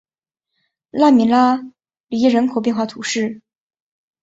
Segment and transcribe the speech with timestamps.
[0.89, 1.57] 拉米拉
[2.07, 3.43] 里耶人口变化图示